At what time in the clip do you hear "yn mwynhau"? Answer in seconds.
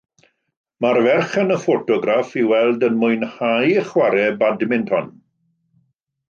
2.87-3.77